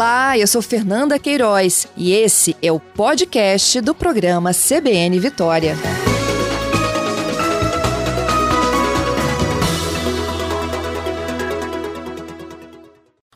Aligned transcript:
Olá, 0.00 0.38
eu 0.38 0.46
sou 0.46 0.62
Fernanda 0.62 1.18
Queiroz 1.18 1.86
e 1.94 2.10
esse 2.12 2.56
é 2.62 2.72
o 2.72 2.80
podcast 2.80 3.82
do 3.82 3.94
programa 3.94 4.50
CBN 4.54 5.20
Vitória. 5.20 5.76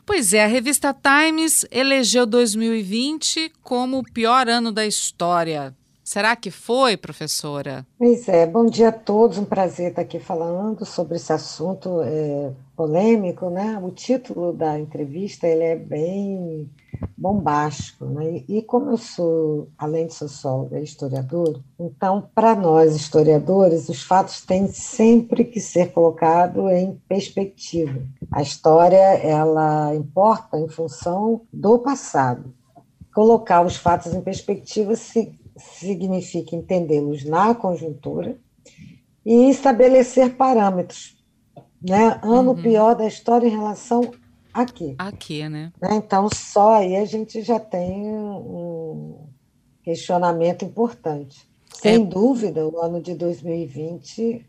Pois 0.03 0.33
é, 0.33 0.43
a 0.43 0.47
revista 0.47 0.91
Times 0.91 1.67
elegeu 1.69 2.25
2020 2.25 3.53
como 3.61 3.99
o 3.99 4.03
pior 4.03 4.49
ano 4.49 4.71
da 4.71 4.87
história. 4.87 5.71
Será 6.05 6.35
que 6.35 6.51
foi, 6.51 6.95
professora? 6.95 7.83
Pois 7.97 8.29
é, 8.29 8.45
bom 8.45 8.67
dia 8.67 8.89
a 8.89 8.91
todos, 8.91 9.39
um 9.39 9.43
prazer 9.43 9.89
estar 9.89 10.03
aqui 10.03 10.19
falando 10.19 10.85
sobre 10.85 11.15
esse 11.15 11.33
assunto 11.33 11.99
é, 12.03 12.51
polêmico, 12.75 13.49
né? 13.49 13.81
O 13.81 13.89
título 13.89 14.53
da 14.53 14.79
entrevista 14.79 15.47
ele 15.47 15.63
é 15.63 15.75
bem 15.75 16.69
bombástico, 17.17 18.05
né? 18.05 18.43
E 18.47 18.61
como 18.61 18.91
eu 18.91 18.97
sou, 18.97 19.67
além 19.75 20.05
de 20.05 20.13
socióloga, 20.13 20.79
historiadora, 20.79 21.59
então 21.79 22.29
para 22.35 22.53
nós 22.53 22.95
historiadores 22.95 23.89
os 23.89 24.03
fatos 24.03 24.41
têm 24.41 24.67
sempre 24.67 25.43
que 25.43 25.59
ser 25.59 25.91
colocados 25.91 26.71
em 26.71 27.01
perspectiva. 27.09 27.99
A 28.31 28.43
história 28.43 28.95
ela 28.95 29.95
importa 29.95 30.59
em 30.59 30.67
função 30.67 31.41
do 31.51 31.79
passado. 31.79 32.53
Colocar 33.11 33.65
os 33.65 33.75
fatos 33.75 34.13
em 34.13 34.21
perspectiva 34.21 34.95
se 34.95 35.33
significa 35.57 36.55
entendê-los 36.55 37.23
na 37.23 37.55
conjuntura 37.55 38.37
e 39.25 39.49
estabelecer 39.49 40.35
parâmetros. 40.35 41.15
Né? 41.81 42.19
Ano 42.23 42.51
uhum. 42.51 42.61
pior 42.61 42.95
da 42.95 43.05
história 43.05 43.47
em 43.47 43.51
relação 43.51 44.11
a 44.53 44.65
quê? 44.65 44.95
A 44.97 45.11
quê, 45.11 45.49
né? 45.49 45.73
né? 45.81 45.95
Então, 45.95 46.29
só 46.33 46.75
aí 46.75 46.95
a 46.95 47.05
gente 47.05 47.41
já 47.41 47.59
tem 47.59 48.07
um 48.07 49.27
questionamento 49.83 50.63
importante. 50.63 51.47
Sem 51.73 51.95
é. 51.95 52.05
dúvida, 52.05 52.65
o 52.65 52.79
ano 52.79 53.01
de 53.01 53.13
2020, 53.15 54.45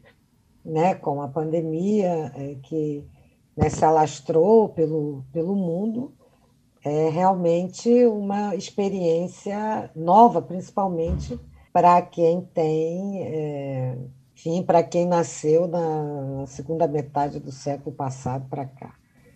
né, 0.64 0.95
com 0.95 1.20
a 1.20 1.28
pandemia 1.28 2.33
é, 2.36 2.56
que 2.62 3.05
né, 3.56 3.69
se 3.69 3.84
alastrou 3.84 4.69
pelo, 4.69 5.25
pelo 5.33 5.55
mundo, 5.55 6.14
é 6.89 7.09
realmente 7.09 7.89
uma 8.06 8.55
experiência 8.55 9.91
nova, 9.97 10.41
principalmente 10.41 11.37
para 11.73 12.01
quem 12.01 12.42
tem, 12.55 13.25
é, 13.25 13.98
enfim, 14.37 14.62
para 14.62 14.84
quem 14.84 15.05
nasceu 15.05 15.67
na 15.67 16.47
segunda 16.47 16.87
metade 16.87 17.41
do 17.41 17.51
século 17.51 17.95
passado 17.95 18.47
para 18.48 18.67
cá. 18.67 18.95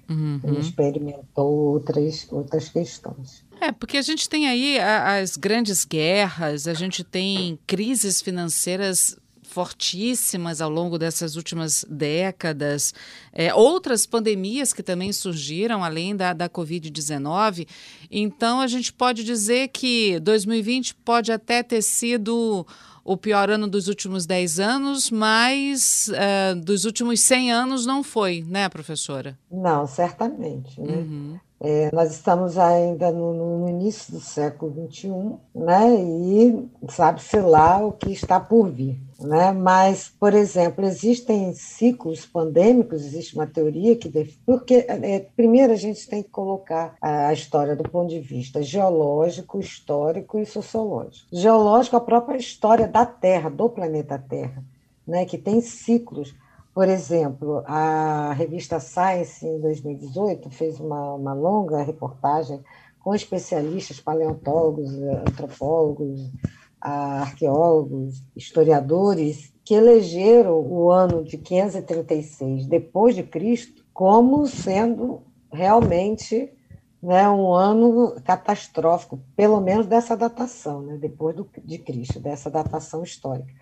Uhum. 0.09 0.41
E 0.45 0.61
experimentou 0.61 1.73
outras, 1.73 2.29
outras 2.31 2.69
questões. 2.69 3.45
É, 3.61 3.73
porque 3.73 3.97
a 3.97 4.03
gente 4.03 4.29
tem 4.29 4.47
aí 4.47 4.79
as 4.79 5.37
grandes 5.37 5.85
guerras, 5.85 6.69
a 6.69 6.75
gente 6.75 7.03
tem 7.03 7.59
crises 7.67 8.23
financeiras 8.23 9.17
fortíssimas 9.51 10.61
ao 10.61 10.71
longo 10.71 10.97
dessas 10.97 11.35
últimas 11.35 11.85
décadas, 11.89 12.95
é, 13.33 13.53
outras 13.53 14.07
pandemias 14.07 14.73
que 14.73 14.83
também 14.83 15.13
surgiram 15.13 15.83
além 15.83 16.15
da, 16.15 16.33
da 16.33 16.49
Covid-19. 16.49 17.67
Então, 18.11 18.61
a 18.61 18.69
gente 18.69 18.93
pode 18.93 19.25
dizer 19.25 19.69
que 19.69 20.21
2020 20.21 20.95
pode 20.95 21.33
até 21.33 21.65
ter 21.65 21.83
sido 21.83 22.65
o 23.05 23.17
pior 23.17 23.51
ano 23.51 23.67
dos 23.67 23.89
últimos 23.89 24.25
10 24.25 24.61
anos, 24.61 25.11
mas 25.11 26.09
uh, 26.09 26.61
dos 26.61 26.85
últimos 26.85 27.21
100 27.21 27.51
anos 27.51 27.87
não 27.87 28.05
foi, 28.05 28.45
né, 28.47 28.69
professora? 28.69 29.37
Não, 29.51 29.87
certamente. 29.87 30.81
Né? 30.81 30.95
Uhum. 30.95 31.39
É, 31.63 31.91
nós 31.93 32.13
estamos 32.13 32.57
ainda 32.57 33.11
no, 33.11 33.59
no, 33.59 33.69
início 33.69 34.13
do 34.15 34.21
século 34.21 34.89
XXI, 34.91 35.09
né? 35.55 35.95
E 35.95 36.69
sabe-se 36.89 37.39
lá 37.39 37.85
o 37.85 37.93
que 37.93 38.13
está 38.13 38.41
por 38.41 38.71
vir. 38.71 38.99
Né? 39.21 39.53
Mas, 39.53 40.09
por 40.09 40.33
exemplo, 40.33 40.85
existem 40.85 41.53
ciclos 41.53 42.25
pandêmicos, 42.25 43.05
existe 43.05 43.35
uma 43.35 43.47
teoria 43.47 43.95
que. 43.97 44.11
Porque, 44.47 44.87
é, 44.89 45.21
primeiro, 45.37 45.73
a 45.73 45.77
gente 45.77 46.09
tem 46.09 46.23
que 46.23 46.31
colocar 46.31 46.97
a 47.01 47.33
história 47.33 47.77
do 47.77 47.85
ponto 47.85 48.09
de 48.09 48.21
vista 48.21 48.63
geológico, 48.63 49.61
histórico 49.61 50.39
e 50.39 50.47
sociológico. 50.47 51.27
Geológico, 51.31 51.97
a 51.97 52.01
própria 52.01 52.39
história 52.39 52.89
da 52.89 53.05
Terra, 53.05 53.51
do 53.51 53.69
planeta 53.69 54.19
Terra, 54.19 54.65
né? 55.07 55.25
que 55.25 55.37
tem 55.37 55.61
ciclos 55.61 56.35
por 56.73 56.89
exemplo, 56.89 57.65
a 57.67 58.33
revista 58.33 58.79
Science, 58.79 59.45
em 59.45 59.61
2018, 59.61 60.49
fez 60.51 60.79
uma, 60.79 61.15
uma 61.15 61.35
longa 61.35 61.83
reportagem 61.83 62.61
com 63.01 63.15
especialistas, 63.15 63.99
paleontólogos, 64.01 64.91
antropólogos, 65.29 66.31
arqueólogos, 66.81 68.23
historiadores, 68.35 69.53
que 69.65 69.75
elegeram 69.75 70.59
o 70.59 70.91
ano 70.91 71.23
de 71.23 71.39
536 71.39 72.67
depois 72.67 73.15
de 73.15 73.23
Cristo 73.23 73.85
como 73.93 74.47
sendo 74.47 75.23
realmente 75.53 76.53
né, 77.03 77.29
um 77.29 77.53
ano 77.53 78.21
catastrófico, 78.25 79.21
pelo 79.35 79.61
menos 79.61 79.87
dessa 79.87 80.17
datação, 80.17 80.83
né, 80.83 80.97
depois 80.97 81.35
do, 81.35 81.49
de 81.65 81.79
Cristo, 81.79 82.21
dessa 82.21 82.51
datação 82.51 83.03
histórica. 83.03 83.53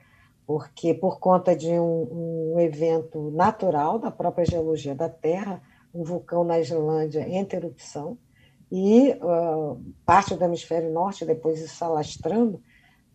Porque 0.47 0.95
por 0.95 1.21
conta 1.21 1.55
de 1.55 1.71
um, 1.71 2.55
um, 2.55 2.61
evento 2.61 3.31
natural 3.31 3.99
da 3.99 4.11
própria 4.11 4.47
geologia 4.47 4.95
da 4.95 5.09
Terra, 5.09 5.63
um 5.95 6.03
vulcão 6.03 6.43
na 6.43 6.59
Islândia 6.59 7.29
em 7.29 7.47
erupção, 7.53 8.19
e 8.71 9.11
uh, 9.23 9.81
parte 10.05 10.35
do 10.35 10.45
hemisfério 10.45 10.93
norte, 10.93 11.25
depois 11.25 11.61
isso 11.61 11.83
alastrando, 11.85 12.63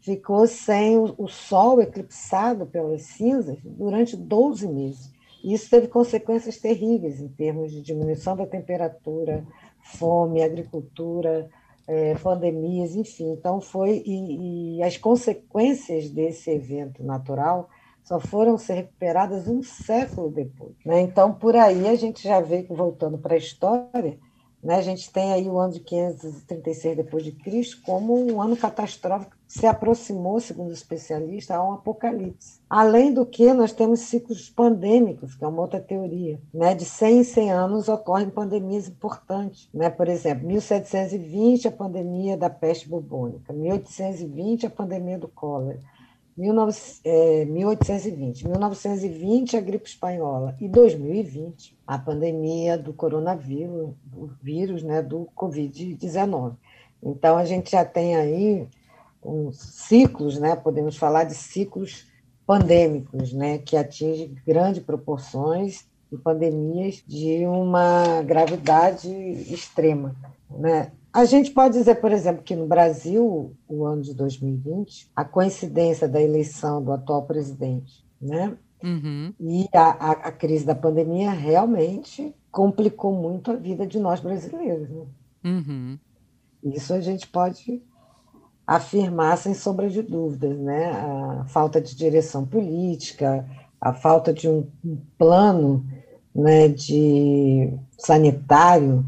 ficou 0.04 0.46
sem 0.46 0.98
o, 0.98 1.28
Sol 1.28 1.82
eclipsado 1.82 2.66
pelas 2.66 3.04
cinzas 3.04 3.58
durante 3.64 4.18
12 4.18 4.68
meses. 4.68 5.12
Isso 5.44 5.70
teve 5.70 5.88
consequências 5.88 6.58
terríveis 6.58 7.20
em 7.20 7.30
termos 7.30 7.72
de 7.72 7.82
diminuição 7.82 8.36
da 8.36 8.46
temperatura, 8.46 9.46
fome, 9.82 10.44
agricultura, 10.44 11.50
é, 11.88 12.16
pandemias, 12.16 12.96
enfim. 12.96 13.32
Então, 13.32 13.62
foi. 13.62 14.04
E, 14.06 14.78
e, 14.78 14.84
as 14.84 14.98
consequências 14.98 16.10
desse 16.10 16.52
evento 16.52 17.04
natural 17.04 17.70
só 18.04 18.20
foram 18.20 18.58
ser 18.58 18.74
recuperadas 18.74 19.48
um 19.48 19.64
século 19.64 20.30
depois. 20.30 20.76
Né? 20.86 21.02
Então, 21.02 21.34
por 21.34 21.56
aí, 21.56 21.88
a 21.88 21.96
gente 21.96 22.24
já 22.24 22.42
vê, 22.42 22.64
voltando 22.70 23.18
para 23.18 23.36
a 23.36 23.38
história, 23.38 24.20
né, 24.62 24.76
a 24.76 24.82
gente 24.82 25.12
tem 25.12 25.34
aí 25.34 25.48
o 25.48 25.58
ano 25.58 25.74
de 25.74 25.82
536 25.82 26.98
depois 26.98 27.24
de 27.24 27.34
Cristo 27.34 27.82
como 27.86 28.18
um 28.18 28.42
ano 28.42 28.56
catastrófico 28.56 29.36
se 29.54 29.68
aproximou, 29.68 30.40
segundo 30.40 30.72
os 30.72 30.80
especialistas, 30.80 31.56
a 31.56 31.64
um 31.64 31.74
apocalipse. 31.74 32.60
Além 32.68 33.14
do 33.14 33.24
que, 33.24 33.54
nós 33.54 33.72
temos 33.72 34.00
ciclos 34.00 34.50
pandêmicos, 34.50 35.36
que 35.36 35.46
é 35.46 35.48
uma 35.48 35.62
outra 35.62 35.80
teoria. 35.80 36.42
Né? 36.52 36.74
De 36.74 36.84
100 36.84 37.20
em 37.20 37.24
100 37.24 37.52
anos 37.52 37.88
ocorrem 37.88 38.32
pandemias 38.32 38.88
importantes. 38.88 39.70
Né? 39.72 39.92
Por 39.92 40.08
exemplo, 40.08 40.48
1720, 40.48 41.68
a 41.68 41.72
pandemia 41.72 42.36
da 42.36 42.50
peste 42.50 42.90
bubônica. 42.90 43.54
1820, 43.54 44.66
a 44.66 44.72
pandemia 44.72 45.20
do 45.20 45.28
cólera. 45.28 45.80
1820, 46.36 48.48
1920 48.48 49.56
é, 49.56 49.60
a 49.60 49.62
gripe 49.62 49.88
espanhola 49.88 50.56
e 50.60 50.68
2020 50.68 51.78
a 51.86 52.00
pandemia 52.00 52.76
do 52.76 52.92
coronavírus, 52.92 53.92
do 54.04 54.32
vírus, 54.42 54.82
né, 54.82 55.04
do 55.04 55.30
Covid-19. 55.38 56.56
Então 57.04 57.38
a 57.38 57.46
gente 57.46 57.70
já 57.70 57.86
tem 57.86 58.16
aí 58.16 58.68
uns 59.26 59.58
ciclos, 59.58 60.40
né, 60.40 60.56
podemos 60.56 60.98
falar 60.98 61.24
de 61.24 61.36
ciclos 61.36 62.06
pandêmicos, 62.46 63.34
né, 63.34 63.58
que 63.58 63.78
atingem 63.78 64.36
grandes 64.46 64.84
proporções 64.84 65.86
e 66.12 66.18
pandemias 66.18 67.04
de 67.08 67.46
uma 67.46 68.22
gravidade 68.22 69.10
extrema, 69.52 70.16
né? 70.50 70.92
A 71.12 71.26
gente 71.26 71.52
pode 71.52 71.78
dizer, 71.78 71.96
por 71.96 72.12
exemplo, 72.12 72.42
que 72.42 72.56
no 72.56 72.66
Brasil, 72.66 73.56
o 73.68 73.86
ano 73.86 74.02
de 74.02 74.16
2020, 74.16 75.12
a 75.16 75.24
coincidência 75.24 76.08
da 76.08 76.20
eleição 76.20 76.84
do 76.84 76.92
atual 76.92 77.22
presidente, 77.28 78.04
né? 78.20 78.58
Uhum. 78.84 79.34
E 79.40 79.70
a, 79.74 79.92
a, 79.92 80.12
a, 80.12 80.32
crise 80.32 80.66
da 80.66 80.76
pandemia 80.76 81.32
realmente 81.32 82.36
complicou 82.52 83.14
muito 83.14 83.52
a 83.52 83.56
vida 83.56 83.88
de 83.88 83.98
nós 83.98 84.20
brasileiros. 84.20 84.90
Né? 84.90 85.06
Uhum. 85.46 86.00
Isso 86.64 86.94
a 86.94 87.00
gente 87.00 87.28
pode 87.28 87.82
afirmar 88.66 89.38
sem 89.38 89.54
sombra 89.54 89.90
de 89.90 90.02
dúvidas, 90.02 90.58
né? 90.58 90.92
A 90.92 91.46
falta 91.48 91.82
de 91.82 91.96
direção 91.96 92.46
política, 92.46 93.46
a 93.80 93.94
falta 93.94 94.32
de 94.34 94.48
um, 94.48 94.66
plano 95.18 95.86
né, 96.34 96.70
de 96.70 97.74
sanitário 97.98 99.06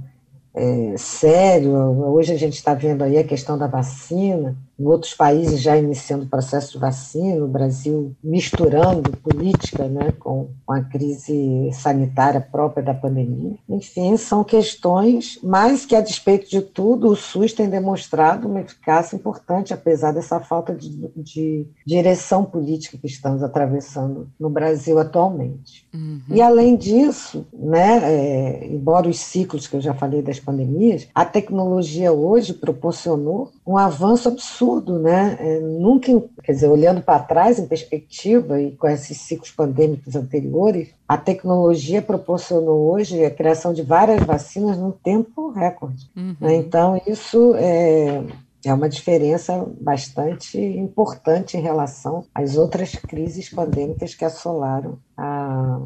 é, 0.53 0.95
sério. 0.97 1.73
Hoje 1.73 2.33
a 2.33 2.37
gente 2.37 2.55
está 2.55 2.73
vendo 2.73 3.03
aí 3.03 3.17
a 3.17 3.23
questão 3.23 3.57
da 3.57 3.67
vacina, 3.67 4.55
em 4.79 4.85
outros 4.85 5.13
países 5.13 5.61
já 5.61 5.77
iniciando 5.77 6.25
o 6.25 6.29
processo 6.29 6.73
de 6.73 6.79
vacina, 6.79 7.43
o 7.43 7.47
Brasil 7.47 8.15
misturando 8.23 9.11
política 9.17 9.87
né, 9.87 10.11
com, 10.19 10.49
com 10.65 10.73
a 10.73 10.81
crise 10.81 11.69
sanitária 11.73 12.41
própria 12.41 12.83
da 12.83 12.93
pandemia. 12.93 13.55
Enfim, 13.69 14.17
são 14.17 14.43
questões, 14.43 15.39
mas 15.41 15.85
que, 15.85 15.95
a 15.95 16.01
despeito 16.01 16.49
de 16.49 16.61
tudo, 16.61 17.09
o 17.09 17.15
SUS 17.15 17.53
tem 17.53 17.69
demonstrado 17.69 18.47
uma 18.47 18.61
eficácia 18.61 19.15
importante, 19.15 19.73
apesar 19.73 20.11
dessa 20.11 20.39
falta 20.39 20.73
de, 20.73 21.09
de 21.15 21.67
direção 21.85 22.43
política 22.43 22.97
que 22.97 23.07
estamos 23.07 23.41
atravessando 23.41 24.29
no 24.39 24.49
Brasil 24.49 24.99
atualmente. 24.99 25.87
Uhum. 25.93 26.21
E, 26.29 26.41
além 26.41 26.75
disso, 26.75 27.45
né, 27.53 27.99
é, 28.03 28.67
embora 28.67 29.07
os 29.07 29.19
ciclos 29.19 29.67
que 29.67 29.75
eu 29.75 29.81
já 29.81 29.93
falei 29.93 30.21
das 30.21 30.39
pandemias, 30.39 31.07
a 31.15 31.23
tecnologia 31.23 32.11
hoje 32.11 32.53
proporcionou 32.53 33.51
um 33.65 33.77
avanço 33.77 34.27
absurdo, 34.27 34.64
né? 34.99 35.37
É, 35.39 35.59
nunca, 35.59 36.11
quer 36.43 36.51
dizer, 36.51 36.67
olhando 36.67 37.01
para 37.01 37.19
trás 37.19 37.59
em 37.59 37.67
perspectiva 37.67 38.61
e 38.61 38.71
com 38.71 38.87
esses 38.87 39.17
ciclos 39.21 39.51
pandêmicos 39.51 40.15
anteriores, 40.15 40.89
a 41.07 41.17
tecnologia 41.17 42.01
proporcionou 42.01 42.91
hoje 42.91 43.23
a 43.23 43.31
criação 43.31 43.73
de 43.73 43.81
várias 43.81 44.23
vacinas 44.23 44.77
num 44.77 44.91
tempo 44.91 45.49
recorde. 45.49 46.09
Uhum. 46.15 46.35
Né? 46.39 46.55
Então, 46.55 47.01
isso 47.07 47.53
é, 47.55 48.23
é 48.65 48.73
uma 48.73 48.89
diferença 48.89 49.65
bastante 49.79 50.57
importante 50.57 51.57
em 51.57 51.61
relação 51.61 52.25
às 52.33 52.57
outras 52.57 52.95
crises 52.95 53.49
pandêmicas 53.49 54.15
que 54.15 54.25
assolaram 54.25 54.97
a 55.17 55.79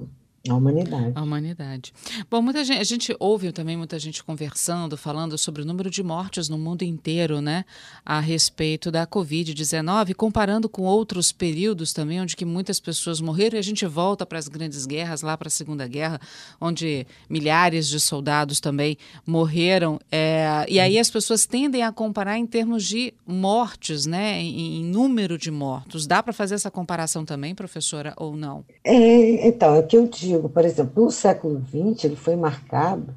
a 0.50 0.56
humanidade. 0.56 1.12
A 1.16 1.22
humanidade. 1.22 1.94
Bom, 2.30 2.42
muita 2.42 2.63
gente, 2.63 2.80
a 2.80 2.84
gente 2.84 3.16
ouve 3.19 3.51
também 3.51 3.78
muita 3.78 4.00
gente 4.00 4.24
conversando, 4.24 4.98
falando 4.98 5.38
sobre 5.38 5.62
o 5.62 5.66
número 5.66 5.90
de 5.90 6.04
mortes 6.04 6.50
no 6.50 6.57
mundo 6.57 6.84
inteiro, 6.84 7.42
né, 7.42 7.66
a 8.06 8.19
respeito 8.19 8.92
da 8.92 9.06
Covid-19, 9.06 10.13
comparando 10.16 10.69
com 10.69 10.84
outros 10.84 11.31
períodos 11.31 11.94
também, 11.94 12.22
onde 12.22 12.36
que 12.36 12.46
muitas 12.46 12.80
pessoas 12.80 13.19
morreram, 13.19 13.57
e 13.57 13.60
a 13.60 13.63
gente 13.63 13.86
volta 13.86 14.25
para 14.25 14.38
as 14.38 14.48
grandes 14.48 14.86
guerras, 14.86 15.22
lá 15.22 15.38
para 15.38 15.48
a 15.48 15.51
Segunda 15.51 15.88
Guerra, 15.88 16.19
onde 16.60 17.06
milhares 17.30 17.88
de 17.88 18.00
soldados 18.00 18.60
também 18.60 18.98
morreram, 19.25 20.00
é, 20.12 20.66
e 20.69 20.80
aí 20.80 20.98
as 20.98 21.10
pessoas 21.10 21.46
tendem 21.46 21.84
a 21.84 21.92
comparar 21.92 22.38
em 22.38 22.46
termos 22.46 22.86
de 22.86 23.13
mortes, 23.25 24.06
né, 24.06 24.42
em, 24.42 24.81
em 24.81 24.86
número 24.86 25.38
de 25.38 25.51
mortos. 25.51 26.07
Dá 26.07 26.22
para 26.24 26.34
fazer 26.34 26.56
essa 26.56 26.72
comparação 26.72 27.25
também, 27.25 27.54
professora, 27.54 28.13
ou 28.18 28.36
não? 28.36 28.63
É, 28.84 29.48
então, 29.48 29.75
é 29.75 29.80
o 29.80 29.88
que 29.88 29.98
eu 29.98 30.07
digo 30.07 30.38
digo, 30.39 30.50
por 30.50 30.65
exemplo, 30.65 31.06
o 31.06 31.12
século 31.12 31.62
XX 31.62 32.06
ele 32.06 32.15
foi 32.15 32.36
marcado 32.36 33.13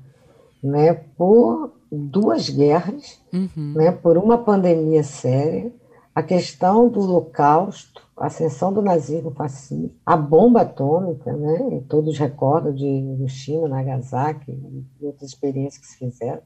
né, 0.62 0.92
por 0.92 1.72
duas 1.90 2.48
guerras, 2.48 3.20
uhum. 3.32 3.74
né, 3.74 3.92
por 3.92 4.16
uma 4.16 4.38
pandemia 4.38 5.02
séria, 5.02 5.72
a 6.14 6.22
questão 6.22 6.88
do 6.88 7.00
holocausto, 7.00 8.02
a 8.16 8.26
ascensão 8.26 8.72
do 8.72 8.82
nazismo 8.82 9.30
fascismo, 9.30 9.90
a 10.04 10.16
bomba 10.16 10.60
atômica, 10.60 11.32
né, 11.32 11.78
e 11.78 11.80
todos 11.82 12.19
recordam 12.19 12.74
de 12.74 12.86
Hiroshima, 12.86 13.69
Nagasaki 13.69 14.52
e 15.00 15.06
outras 15.06 15.30
experiências 15.30 15.78
que 15.78 15.86
se 15.86 15.98
fizeram. 15.98 16.42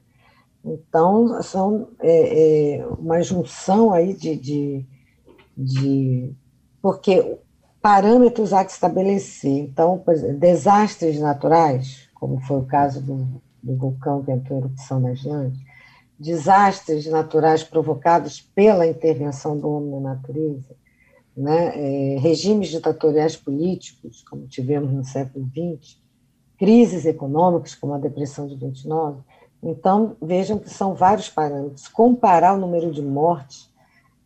Então, 0.63 1.41
são 1.43 1.89
é, 1.99 2.77
é, 2.79 2.87
uma 2.87 3.21
junção 3.21 3.93
aí 3.93 4.13
de, 4.13 4.35
de, 4.35 4.85
de 5.55 6.35
porque 6.81 7.37
parâmetros 7.81 8.53
há 8.53 8.63
que 8.63 8.71
estabelecer. 8.71 9.51
Então, 9.51 10.03
exemplo, 10.07 10.37
desastres 10.37 11.19
naturais, 11.19 12.09
como 12.15 12.39
foi 12.41 12.59
o 12.59 12.65
caso 12.65 13.01
do, 13.01 13.41
do 13.61 13.75
vulcão 13.75 14.23
que 14.23 14.31
entrou 14.31 14.59
em 14.59 14.61
erupção 14.61 14.99
nas 14.99 15.25
Andes, 15.25 15.59
desastres 16.19 17.05
naturais 17.05 17.63
provocados 17.63 18.41
pela 18.41 18.87
intervenção 18.87 19.57
do 19.57 19.69
homem 19.69 19.91
na 19.91 20.15
natureza, 20.15 20.75
né? 21.35 21.73
É, 21.75 22.17
regimes 22.17 22.69
ditatoriais 22.69 23.35
políticos, 23.35 24.23
como 24.27 24.47
tivemos 24.47 24.91
no 24.91 25.03
século 25.03 25.45
XX, 25.45 25.97
crises 26.57 27.05
econômicas, 27.05 27.75
como 27.75 27.93
a 27.93 27.99
Depressão 27.99 28.47
de 28.47 28.55
29. 28.55 29.21
Então, 29.61 30.15
vejam 30.21 30.57
que 30.57 30.69
são 30.69 30.95
vários 30.95 31.29
parâmetros. 31.29 31.87
Comparar 31.87 32.55
o 32.55 32.59
número 32.59 32.91
de 32.91 33.01
mortes 33.01 33.69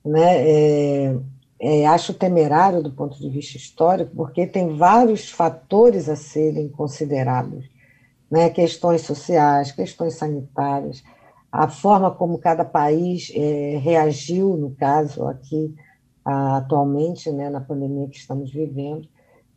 né, 0.03 0.49
é, 0.49 1.17
é, 1.63 1.85
acho 1.85 2.15
temerário 2.15 2.81
do 2.81 2.91
ponto 2.91 3.19
de 3.19 3.29
vista 3.29 3.55
histórico, 3.55 4.15
porque 4.15 4.47
tem 4.47 4.75
vários 4.75 5.29
fatores 5.29 6.09
a 6.09 6.15
serem 6.15 6.67
considerados, 6.67 7.69
né? 8.31 8.49
questões 8.49 9.01
sociais, 9.01 9.71
questões 9.71 10.15
sanitárias, 10.15 11.03
a 11.51 11.67
forma 11.67 12.09
como 12.09 12.39
cada 12.39 12.65
país 12.65 13.31
é, 13.35 13.77
reagiu, 13.77 14.57
no 14.57 14.71
caso 14.71 15.27
aqui, 15.27 15.75
atualmente, 16.25 17.29
né, 17.31 17.49
na 17.49 17.59
pandemia 17.59 18.07
que 18.07 18.17
estamos 18.17 18.51
vivendo. 18.51 19.07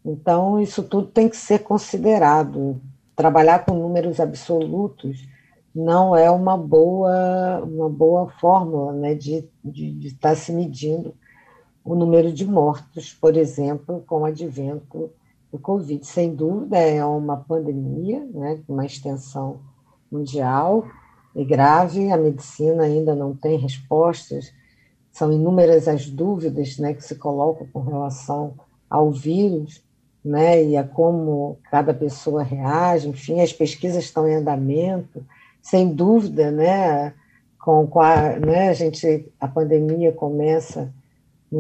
Então, 0.05 0.61
isso 0.61 0.83
tudo 0.83 1.06
tem 1.06 1.29
que 1.29 1.37
ser 1.37 1.61
considerado. 1.61 2.81
Trabalhar 3.15 3.65
com 3.65 3.75
números 3.75 4.19
absolutos 4.19 5.27
não 5.75 6.17
é 6.17 6.29
uma 6.31 6.56
boa, 6.56 7.62
uma 7.62 7.89
boa 7.89 8.29
fórmula 8.41 8.93
né, 8.93 9.15
de, 9.15 9.49
de, 9.65 9.93
de 9.93 10.09
estar 10.09 10.35
se 10.35 10.53
medindo 10.53 11.15
o 11.84 11.94
número 11.94 12.32
de 12.32 12.46
mortos, 12.46 13.12
por 13.12 13.36
exemplo, 13.36 14.02
com 14.06 14.22
o 14.22 14.25
advento 14.25 15.10
do 15.52 15.58
Covid. 15.58 16.04
Sem 16.06 16.34
dúvida, 16.34 16.78
é 16.78 17.04
uma 17.04 17.36
pandemia, 17.36 18.26
né, 18.32 18.58
uma 18.66 18.86
extensão 18.86 19.60
mundial 20.10 20.86
e 21.36 21.44
grave, 21.44 22.10
a 22.10 22.16
medicina 22.16 22.84
ainda 22.84 23.14
não 23.14 23.36
tem 23.36 23.58
respostas, 23.58 24.52
são 25.12 25.31
inúmeras 25.32 25.86
as 25.86 26.08
dúvidas 26.08 26.78
né, 26.78 26.94
que 26.94 27.04
se 27.04 27.16
colocam 27.16 27.66
com 27.72 27.81
relação 27.81 28.54
ao 28.88 29.10
vírus, 29.10 29.82
né, 30.25 30.64
e 30.64 30.76
a 30.76 30.82
como 30.82 31.58
cada 31.70 31.92
pessoa 31.92 32.42
reage, 32.42 33.08
enfim, 33.08 33.40
as 33.40 33.52
pesquisas 33.52 34.04
estão 34.04 34.26
em 34.26 34.36
andamento, 34.36 35.25
sem 35.60 35.92
dúvida, 35.92 36.50
né, 36.50 37.12
com, 37.58 37.88
né, 38.44 38.70
a 38.70 38.72
gente, 38.72 39.31
a 39.38 39.46
pandemia 39.46 40.12
começa 40.12 40.90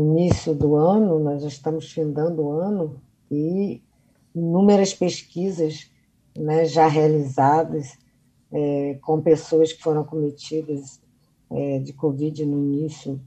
início 0.00 0.54
do 0.54 0.76
ano, 0.76 1.18
nós 1.18 1.42
já 1.42 1.48
estamos 1.48 1.92
findando 1.92 2.42
o 2.42 2.52
ano, 2.52 3.00
e 3.30 3.82
inúmeras 4.34 4.94
pesquisas 4.94 5.90
né, 6.36 6.64
já 6.64 6.86
realizadas 6.86 7.96
é, 8.52 8.98
com 9.02 9.20
pessoas 9.20 9.72
que 9.72 9.82
foram 9.82 10.04
cometidas 10.04 11.00
é, 11.50 11.78
de 11.78 11.92
Covid 11.92 12.44
no 12.44 12.58
início 12.58 13.20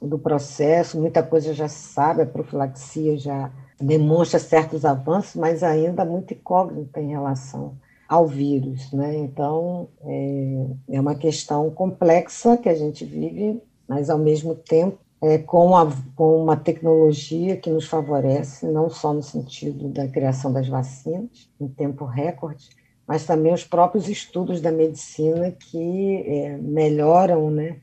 do 0.00 0.18
processo, 0.18 1.00
muita 1.00 1.22
coisa 1.22 1.52
já 1.52 1.68
se 1.68 1.92
sabe, 1.92 2.22
a 2.22 2.26
profilaxia 2.26 3.18
já 3.18 3.52
demonstra 3.80 4.38
certos 4.38 4.84
avanços, 4.84 5.34
mas 5.34 5.62
ainda 5.62 6.04
muito 6.04 6.34
incógnita 6.34 7.00
em 7.00 7.08
relação 7.08 7.76
ao 8.08 8.26
vírus, 8.26 8.92
né? 8.92 9.16
Então, 9.16 9.88
é, 10.02 10.66
é 10.90 11.00
uma 11.00 11.14
questão 11.14 11.70
complexa 11.70 12.56
que 12.56 12.68
a 12.68 12.74
gente 12.74 13.04
vive, 13.04 13.60
mas 13.86 14.08
ao 14.08 14.18
mesmo 14.18 14.54
tempo 14.54 14.98
é, 15.20 15.38
com, 15.38 15.76
a, 15.76 15.90
com 16.14 16.42
uma 16.42 16.56
tecnologia 16.56 17.56
que 17.56 17.70
nos 17.70 17.86
favorece, 17.86 18.66
não 18.66 18.88
só 18.88 19.12
no 19.12 19.22
sentido 19.22 19.88
da 19.88 20.06
criação 20.06 20.52
das 20.52 20.68
vacinas, 20.68 21.50
em 21.60 21.68
tempo 21.68 22.04
recorde, 22.04 22.70
mas 23.06 23.24
também 23.24 23.52
os 23.52 23.64
próprios 23.64 24.08
estudos 24.08 24.60
da 24.60 24.70
medicina 24.70 25.50
que 25.50 26.22
é, 26.26 26.56
melhoram 26.58 27.50
né, 27.50 27.78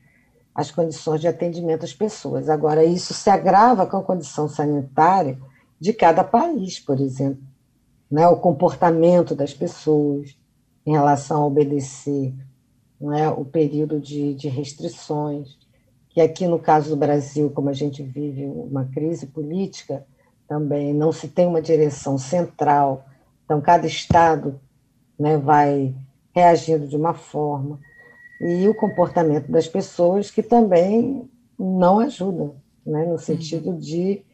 as 0.54 0.70
condições 0.70 1.20
de 1.20 1.28
atendimento 1.28 1.84
às 1.84 1.92
pessoas. 1.92 2.48
Agora, 2.48 2.84
isso 2.84 3.12
se 3.12 3.28
agrava 3.28 3.86
com 3.86 3.98
a 3.98 4.02
condição 4.02 4.48
sanitária 4.48 5.38
de 5.78 5.92
cada 5.92 6.24
país, 6.24 6.80
por 6.80 7.00
exemplo. 7.00 7.42
Né, 8.10 8.26
o 8.28 8.36
comportamento 8.36 9.34
das 9.34 9.52
pessoas 9.52 10.38
em 10.86 10.92
relação 10.92 11.42
a 11.42 11.46
obedecer 11.46 12.32
né, 13.00 13.28
o 13.28 13.44
período 13.44 14.00
de, 14.00 14.32
de 14.34 14.48
restrições 14.48 15.58
que 16.16 16.20
aqui 16.22 16.46
no 16.46 16.58
caso 16.58 16.88
do 16.88 16.96
Brasil, 16.96 17.50
como 17.50 17.68
a 17.68 17.74
gente 17.74 18.02
vive 18.02 18.46
uma 18.46 18.86
crise 18.86 19.26
política, 19.26 20.06
também 20.48 20.94
não 20.94 21.12
se 21.12 21.28
tem 21.28 21.46
uma 21.46 21.60
direção 21.60 22.16
central, 22.16 23.04
então 23.44 23.60
cada 23.60 23.86
estado 23.86 24.58
né, 25.18 25.36
vai 25.36 25.94
reagindo 26.34 26.88
de 26.88 26.96
uma 26.96 27.12
forma, 27.12 27.78
e 28.40 28.66
o 28.66 28.74
comportamento 28.74 29.52
das 29.52 29.68
pessoas 29.68 30.30
que 30.30 30.42
também 30.42 31.30
não 31.58 31.98
ajuda, 31.98 32.54
né, 32.86 33.04
no 33.04 33.18
sentido 33.18 33.74
de 33.74 34.24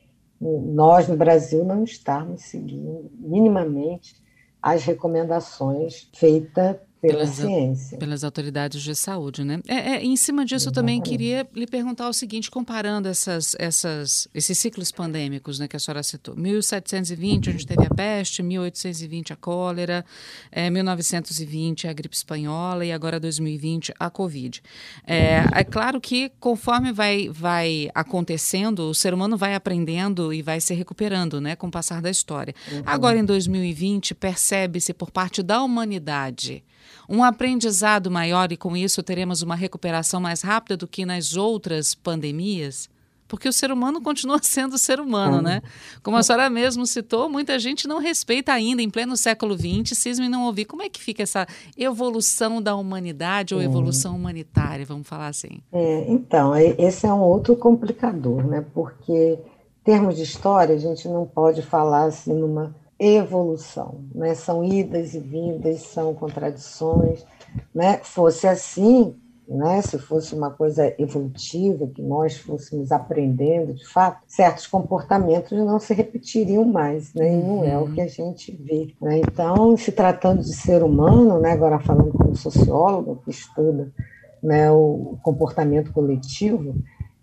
nós 0.40 1.08
no 1.08 1.16
Brasil 1.16 1.64
não 1.64 1.82
estarmos 1.82 2.42
seguindo 2.42 3.10
minimamente 3.18 4.22
as 4.62 4.84
recomendações 4.84 6.08
feitas 6.14 6.76
pela 7.02 7.14
pelas, 7.14 7.30
ciência. 7.30 7.98
Pelas 7.98 8.22
autoridades 8.22 8.80
de 8.80 8.94
saúde, 8.94 9.42
né? 9.42 9.60
É, 9.66 9.94
é 9.94 10.04
em 10.04 10.14
cima 10.14 10.44
disso, 10.44 10.68
eu 10.68 10.72
também 10.72 11.00
queria 11.00 11.46
lhe 11.52 11.66
perguntar 11.66 12.08
o 12.08 12.12
seguinte, 12.12 12.48
comparando 12.48 13.08
essas, 13.08 13.56
essas, 13.58 14.28
esses 14.32 14.56
ciclos 14.56 14.92
pandêmicos 14.92 15.58
né, 15.58 15.66
que 15.66 15.76
a 15.76 15.80
senhora 15.80 16.02
citou. 16.04 16.36
1720, 16.36 17.48
a 17.48 17.52
gente 17.52 17.66
teve 17.66 17.84
a 17.84 17.90
peste, 17.92 18.40
1820 18.40 19.32
a 19.32 19.36
cólera, 19.36 20.04
é, 20.52 20.70
1920 20.70 21.88
a 21.88 21.92
gripe 21.92 22.14
espanhola 22.14 22.84
e 22.84 22.92
agora 22.92 23.18
2020 23.18 23.92
a 23.98 24.08
Covid. 24.08 24.62
É, 25.04 25.44
é 25.52 25.64
claro 25.64 26.00
que 26.00 26.30
conforme 26.38 26.92
vai, 26.92 27.28
vai 27.28 27.90
acontecendo, 27.96 28.90
o 28.90 28.94
ser 28.94 29.12
humano 29.12 29.36
vai 29.36 29.56
aprendendo 29.56 30.32
e 30.32 30.40
vai 30.40 30.60
se 30.60 30.72
recuperando 30.72 31.40
né, 31.40 31.56
com 31.56 31.66
o 31.66 31.70
passar 31.70 32.00
da 32.00 32.10
história. 32.10 32.54
Agora, 32.86 33.18
em 33.18 33.24
2020, 33.24 34.14
percebe-se 34.14 34.94
por 34.94 35.10
parte 35.10 35.42
da 35.42 35.60
humanidade 35.60 36.62
um 37.08 37.22
aprendizado 37.22 38.10
maior 38.10 38.52
e 38.52 38.56
com 38.56 38.76
isso 38.76 39.02
teremos 39.02 39.42
uma 39.42 39.54
recuperação 39.54 40.20
mais 40.20 40.42
rápida 40.42 40.76
do 40.76 40.88
que 40.88 41.04
nas 41.04 41.36
outras 41.36 41.94
pandemias? 41.94 42.88
Porque 43.32 43.48
o 43.48 43.52
ser 43.52 43.72
humano 43.72 43.98
continua 44.04 44.38
sendo 44.42 44.76
ser 44.76 45.00
humano, 45.00 45.40
né? 45.40 45.62
Como 46.02 46.18
a 46.18 46.22
senhora 46.22 46.50
mesmo 46.50 46.84
citou, 46.84 47.30
muita 47.30 47.58
gente 47.58 47.88
não 47.88 47.98
respeita 47.98 48.52
ainda, 48.52 48.82
em 48.82 48.90
pleno 48.90 49.16
século 49.16 49.56
XX, 49.56 49.96
cisma 49.96 50.26
e 50.26 50.28
não 50.28 50.44
ouvir. 50.44 50.66
Como 50.66 50.82
é 50.82 50.90
que 50.90 51.00
fica 51.00 51.22
essa 51.22 51.46
evolução 51.78 52.60
da 52.60 52.76
humanidade 52.76 53.54
ou 53.54 53.62
é. 53.62 53.64
evolução 53.64 54.14
humanitária, 54.14 54.84
vamos 54.84 55.08
falar 55.08 55.28
assim? 55.28 55.62
É, 55.72 56.04
então, 56.08 56.54
esse 56.54 57.06
é 57.06 57.12
um 57.12 57.22
outro 57.22 57.56
complicador, 57.56 58.46
né? 58.46 58.66
Porque, 58.74 59.38
em 59.38 59.82
termos 59.82 60.16
de 60.16 60.24
história, 60.24 60.74
a 60.74 60.78
gente 60.78 61.08
não 61.08 61.24
pode 61.24 61.62
falar 61.62 62.04
assim 62.04 62.34
numa 62.34 62.81
evolução, 63.04 64.04
né? 64.14 64.34
São 64.34 64.62
idas 64.62 65.14
e 65.14 65.18
vindas, 65.18 65.80
são 65.80 66.14
contradições, 66.14 67.26
né? 67.74 67.98
Fosse 68.02 68.46
assim, 68.46 69.16
né? 69.48 69.82
Se 69.82 69.98
fosse 69.98 70.34
uma 70.34 70.50
coisa 70.50 70.94
evolutiva, 70.98 71.88
que 71.88 72.00
nós 72.00 72.36
fôssemos 72.36 72.92
aprendendo, 72.92 73.74
de 73.74 73.84
fato, 73.88 74.22
certos 74.28 74.68
comportamentos 74.68 75.50
não 75.50 75.80
se 75.80 75.92
repetiriam 75.92 76.64
mais, 76.64 77.12
né? 77.12 77.34
E 77.34 77.42
não 77.42 77.64
é 77.64 77.76
o 77.76 77.82
uhum. 77.82 77.92
que 77.92 78.00
a 78.00 78.06
gente 78.06 78.52
vê, 78.52 78.94
né? 79.00 79.18
Então, 79.18 79.76
se 79.76 79.90
tratando 79.90 80.40
de 80.40 80.54
ser 80.54 80.84
humano, 80.84 81.40
né? 81.40 81.50
Agora 81.50 81.80
falando 81.80 82.12
como 82.12 82.36
sociólogo 82.36 83.20
que 83.24 83.30
estuda, 83.30 83.92
né? 84.40 84.70
O 84.70 85.18
comportamento 85.22 85.92
coletivo 85.92 86.76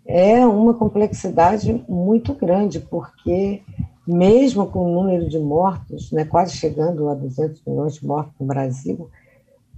é 0.06 0.44
uma 0.44 0.74
complexidade 0.74 1.84
muito 1.88 2.34
grande, 2.34 2.80
porque 2.80 3.62
mesmo 4.10 4.66
com 4.66 4.84
o 4.84 4.94
número 4.94 5.28
de 5.28 5.38
mortos, 5.38 6.10
né, 6.10 6.24
quase 6.24 6.56
chegando 6.56 7.08
a 7.08 7.14
200 7.14 7.62
milhões 7.66 7.94
de 7.94 8.06
mortos 8.06 8.34
no 8.38 8.46
Brasil, 8.46 9.08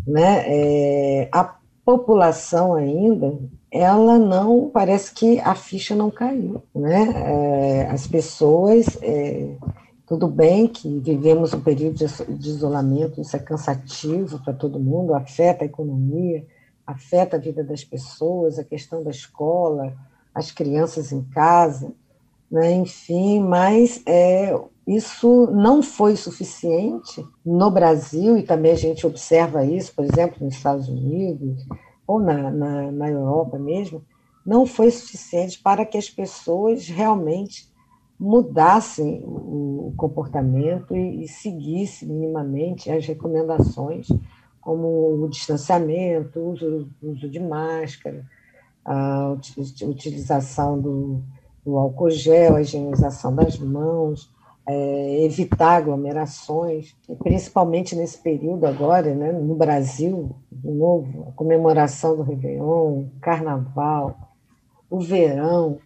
né, 0.07 0.45
é, 0.47 1.29
a 1.31 1.57
população 1.85 2.75
ainda, 2.75 3.39
ela 3.71 4.19
não, 4.19 4.71
parece 4.71 5.13
que 5.13 5.39
a 5.41 5.55
ficha 5.55 5.95
não 5.95 6.11
caiu, 6.11 6.63
né, 6.75 7.13
é, 7.15 7.87
as 7.91 8.07
pessoas, 8.07 8.99
é, 9.03 9.55
tudo 10.07 10.27
bem 10.29 10.67
que 10.67 10.99
vivemos 10.99 11.53
um 11.53 11.61
período 11.61 11.97
de, 11.97 12.07
de 12.37 12.49
isolamento, 12.49 13.21
isso 13.21 13.37
é 13.37 13.39
cansativo 13.39 14.39
para 14.43 14.53
todo 14.53 14.81
mundo, 14.81 15.15
afeta 15.15 15.65
a 15.65 15.67
economia, 15.67 16.45
afeta 16.87 17.37
a 17.37 17.41
vida 17.41 17.63
das 17.63 17.85
pessoas, 17.85 18.59
a 18.59 18.65
questão 18.65 19.03
da 19.03 19.11
escola, 19.11 19.93
as 20.35 20.51
crianças 20.51 21.13
em 21.13 21.23
casa, 21.23 21.93
né? 22.53 22.75
enfim, 22.75 23.41
mas 23.41 24.03
é, 24.07 24.55
isso 24.87 25.47
não 25.47 25.83
foi 25.83 26.15
suficiente 26.17 27.27
no 27.45 27.71
Brasil, 27.71 28.37
e 28.37 28.43
também 28.43 28.73
a 28.73 28.77
gente 28.77 29.07
observa 29.07 29.65
isso, 29.65 29.95
por 29.95 30.05
exemplo, 30.05 30.45
nos 30.45 30.55
Estados 30.55 30.87
Unidos, 30.87 31.67
ou 32.07 32.21
na, 32.21 32.51
na, 32.51 32.93
na 32.93 33.11
Europa 33.11 33.59
mesmo, 33.59 34.05
não 34.45 34.67
foi 34.67 34.91
suficiente 34.91 35.59
para 35.63 35.87
que 35.87 35.97
as 35.97 36.11
pessoas 36.11 36.89
realmente 36.89 37.71
mudassem 38.21 39.23
o 39.25 39.95
comportamento 39.97 40.95
e, 40.95 41.25
e 41.25 41.29
seguissem 41.29 42.09
minimamente 42.09 42.91
as 42.91 43.07
recomendações, 43.07 44.09
como 44.61 45.25
o 45.25 45.29
distanciamento, 45.29 46.39
o 46.39 46.51
uso, 46.51 46.89
uso 47.03 47.29
de 47.29 47.41
máscara, 47.41 48.25
a 48.85 49.37
utilização 49.83 50.79
do, 50.79 51.23
o 51.65 51.79
álcool 51.79 52.11
gel, 52.11 52.57
a 52.57 52.61
higienização 52.61 53.35
das 53.35 53.59
mãos, 53.59 54.31
é, 54.67 55.25
evitar 55.25 55.77
aglomerações, 55.77 56.95
principalmente 57.19 57.97
nesse 57.97 58.19
período 58.19 58.67
agora, 58.67 59.15
né, 59.15 59.33
no 59.33 59.55
Brasil, 59.55 60.37
de 60.51 60.71
novo, 60.71 61.29
a 61.29 61.33
comemoração 61.33 62.17
do 62.17 62.23
Réveillon, 62.23 63.07
Carnaval, 63.21 64.17
o 64.89 65.01
verão, 65.01 65.79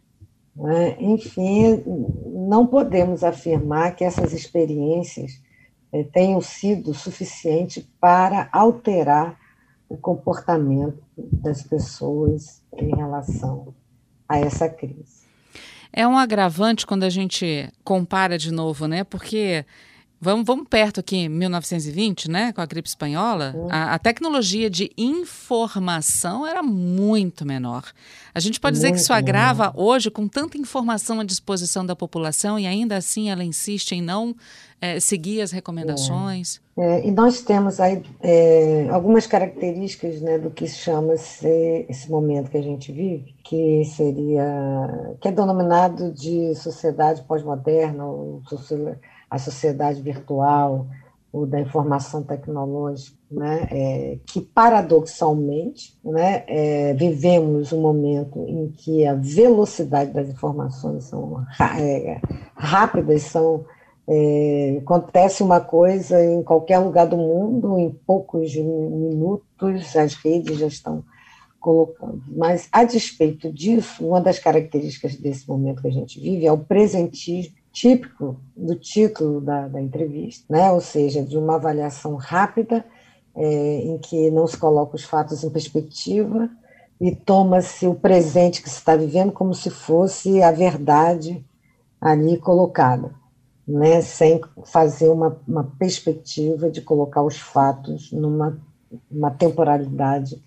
né, 0.54 0.96
enfim, 1.00 1.82
não 2.26 2.66
podemos 2.66 3.24
afirmar 3.24 3.94
que 3.96 4.04
essas 4.04 4.32
experiências 4.32 5.40
é, 5.92 6.02
tenham 6.02 6.40
sido 6.40 6.92
suficientes 6.92 7.86
para 8.00 8.48
alterar 8.52 9.38
o 9.88 9.96
comportamento 9.96 11.02
das 11.16 11.62
pessoas 11.62 12.62
em 12.76 12.94
relação 12.94 13.74
a 14.28 14.38
essa 14.38 14.68
crise. 14.68 15.25
É 15.92 16.06
um 16.06 16.18
agravante 16.18 16.86
quando 16.86 17.04
a 17.04 17.10
gente 17.10 17.68
compara 17.84 18.36
de 18.38 18.52
novo, 18.52 18.86
né? 18.86 19.04
Porque 19.04 19.64
Vamos, 20.18 20.46
vamos 20.46 20.66
perto 20.68 21.00
aqui, 21.00 21.28
1920, 21.28 22.30
né, 22.30 22.52
com 22.52 22.62
a 22.62 22.66
gripe 22.66 22.88
espanhola, 22.88 23.52
uhum. 23.54 23.68
a, 23.70 23.94
a, 23.94 23.98
tecnologia 23.98 24.70
de 24.70 24.90
informação 24.96 26.46
era 26.46 26.62
muito 26.62 27.44
menor. 27.44 27.84
A 28.34 28.40
gente 28.40 28.58
pode 28.58 28.76
muito 28.76 28.82
dizer 28.82 28.92
que 28.94 29.00
isso 29.00 29.12
agrava 29.12 29.70
menor. 29.70 29.74
hoje 29.76 30.10
com 30.10 30.26
tanta 30.26 30.56
informação 30.56 31.20
à 31.20 31.24
disposição 31.24 31.84
da 31.84 31.94
população 31.94 32.58
e 32.58 32.66
ainda 32.66 32.96
assim 32.96 33.30
ela 33.30 33.44
insiste 33.44 33.92
em 33.92 34.00
não 34.00 34.34
é, 34.80 34.98
seguir 35.00 35.42
as 35.42 35.50
recomendações. 35.50 36.60
É. 36.62 36.66
É, 36.78 37.06
e 37.06 37.10
nós 37.10 37.40
temos 37.40 37.80
aí 37.80 38.02
é, 38.22 38.86
algumas 38.90 39.26
características 39.26 40.20
né, 40.20 40.38
do 40.38 40.50
que 40.50 40.68
se 40.68 40.76
chama 40.76 41.14
esse, 41.14 41.86
esse 41.88 42.10
momento 42.10 42.50
que 42.50 42.58
a 42.58 42.62
gente 42.62 42.92
vive, 42.92 43.34
que 43.42 43.82
seria 43.84 45.16
que 45.20 45.28
é 45.28 45.32
denominado 45.32 46.12
de 46.12 46.54
sociedade 46.54 47.22
pós-moderna 47.22 48.04
ou 48.04 48.42
sociedade 48.46 48.98
a 49.36 49.38
sociedade 49.38 50.02
virtual, 50.02 50.86
o 51.32 51.46
da 51.46 51.60
informação 51.60 52.22
tecnológica, 52.22 53.16
né, 53.30 53.68
é, 53.70 54.18
que 54.26 54.40
paradoxalmente 54.40 55.98
né, 56.04 56.44
é, 56.46 56.94
vivemos 56.94 57.72
um 57.72 57.80
momento 57.80 58.38
em 58.48 58.68
que 58.68 59.06
a 59.06 59.14
velocidade 59.14 60.12
das 60.12 60.28
informações 60.28 61.04
são 61.04 61.44
é, 61.78 62.20
rápidas, 62.54 63.22
são 63.22 63.64
é, 64.08 64.78
acontece 64.80 65.42
uma 65.42 65.60
coisa 65.60 66.24
em 66.24 66.42
qualquer 66.42 66.78
lugar 66.78 67.06
do 67.06 67.16
mundo, 67.16 67.78
em 67.78 67.90
poucos 67.90 68.54
minutos 68.54 69.96
as 69.96 70.14
redes 70.14 70.58
já 70.58 70.68
estão 70.68 71.04
colocando. 71.58 72.22
Mas, 72.28 72.68
a 72.70 72.84
despeito 72.84 73.52
disso, 73.52 74.06
uma 74.06 74.20
das 74.20 74.38
características 74.38 75.16
desse 75.16 75.48
momento 75.48 75.82
que 75.82 75.88
a 75.88 75.92
gente 75.92 76.20
vive 76.20 76.46
é 76.46 76.52
o 76.52 76.58
presentismo 76.58 77.55
típico 77.76 78.40
do 78.56 78.74
título 78.74 79.38
da, 79.38 79.68
da 79.68 79.82
entrevista, 79.82 80.46
né? 80.48 80.72
ou 80.72 80.80
seja, 80.80 81.22
de 81.22 81.36
uma 81.36 81.56
avaliação 81.56 82.16
rápida, 82.16 82.82
é, 83.34 83.76
em 83.82 83.98
que 83.98 84.30
não 84.30 84.46
se 84.46 84.56
coloca 84.56 84.96
os 84.96 85.04
fatos 85.04 85.44
em 85.44 85.50
perspectiva 85.50 86.48
e 86.98 87.14
toma-se 87.14 87.86
o 87.86 87.94
presente 87.94 88.62
que 88.62 88.70
se 88.70 88.78
está 88.78 88.96
vivendo 88.96 89.30
como 89.30 89.52
se 89.52 89.68
fosse 89.68 90.42
a 90.42 90.50
verdade 90.50 91.44
ali 92.00 92.38
colocada, 92.38 93.14
né? 93.68 94.00
sem 94.00 94.40
fazer 94.64 95.10
uma, 95.10 95.38
uma 95.46 95.64
perspectiva 95.78 96.70
de 96.70 96.80
colocar 96.80 97.22
os 97.22 97.36
fatos 97.36 98.10
numa 98.10 98.58
uma 99.10 99.30
temporalidade 99.30 100.42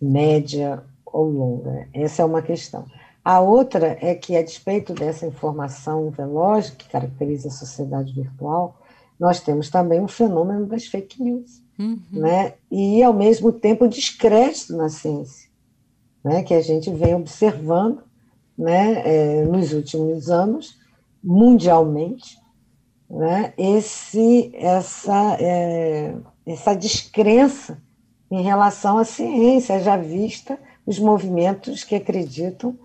média 0.00 0.80
ou 1.04 1.24
longa. 1.24 1.88
Essa 1.92 2.22
é 2.22 2.24
uma 2.24 2.42
questão. 2.42 2.84
A 3.26 3.40
outra 3.40 3.98
é 4.00 4.14
que, 4.14 4.36
a 4.36 4.42
despeito 4.44 4.94
dessa 4.94 5.26
informação 5.26 6.10
veloz 6.10 6.70
que 6.70 6.88
caracteriza 6.88 7.48
a 7.48 7.50
sociedade 7.50 8.12
virtual, 8.12 8.80
nós 9.18 9.40
temos 9.40 9.68
também 9.68 10.00
o 10.00 10.06
fenômeno 10.06 10.64
das 10.64 10.86
fake 10.86 11.20
news, 11.20 11.60
uhum. 11.76 11.98
né? 12.12 12.54
e, 12.70 13.02
ao 13.02 13.12
mesmo 13.12 13.50
tempo, 13.50 13.84
o 13.84 13.88
descrédito 13.88 14.76
na 14.76 14.88
ciência, 14.88 15.48
né? 16.22 16.44
que 16.44 16.54
a 16.54 16.60
gente 16.62 16.88
vem 16.88 17.16
observando 17.16 18.04
né? 18.56 19.02
É, 19.04 19.44
nos 19.44 19.72
últimos 19.72 20.30
anos, 20.30 20.78
mundialmente, 21.20 22.38
né? 23.10 23.52
Esse, 23.58 24.52
essa, 24.54 25.36
é, 25.40 26.14
essa 26.46 26.74
descrença 26.74 27.82
em 28.30 28.42
relação 28.42 28.98
à 28.98 29.04
ciência, 29.04 29.82
já 29.82 29.96
vista 29.96 30.56
os 30.86 31.00
movimentos 31.00 31.82
que 31.82 31.96
acreditam 31.96 32.78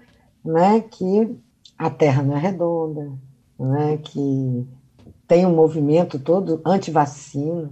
né, 0.44 0.82
que 0.82 1.36
a 1.78 1.90
Terra 1.90 2.24
não 2.24 2.36
é 2.36 2.40
redonda, 2.40 3.12
né, 3.60 3.98
que 3.98 4.68
tem 5.28 5.46
um 5.46 5.56
movimento 5.56 6.20
todo 6.20 6.62
anti-vacina, 6.66 7.72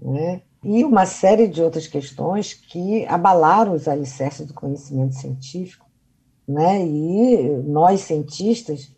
né, 0.00 0.42
e 0.64 0.82
uma 0.82 1.04
série 1.04 1.46
de 1.46 1.62
outras 1.62 1.86
questões 1.86 2.54
que 2.54 3.04
abalaram 3.06 3.74
os 3.74 3.86
alicerces 3.86 4.46
do 4.46 4.54
conhecimento 4.54 5.14
científico, 5.14 5.84
né? 6.48 6.84
E 6.86 7.48
nós 7.66 8.00
cientistas 8.00 8.90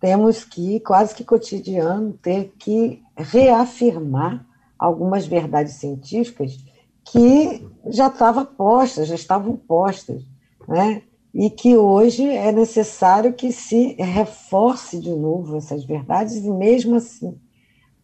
temos 0.00 0.42
que 0.44 0.80
quase 0.80 1.14
que 1.14 1.24
cotidiano 1.24 2.12
ter 2.14 2.52
que 2.58 3.00
reafirmar 3.16 4.44
algumas 4.76 5.24
verdades 5.24 5.74
científicas 5.74 6.58
que 7.04 7.68
já 7.86 8.08
estavam 8.08 8.44
postas, 8.44 9.06
já 9.06 9.14
estavam 9.14 9.56
postas, 9.56 10.24
né? 10.66 11.02
E 11.34 11.48
que 11.48 11.76
hoje 11.76 12.28
é 12.28 12.52
necessário 12.52 13.32
que 13.32 13.50
se 13.52 13.94
reforce 13.94 15.00
de 15.00 15.10
novo 15.10 15.56
essas 15.56 15.84
verdades, 15.84 16.36
e 16.36 16.50
mesmo 16.50 16.96
assim 16.96 17.38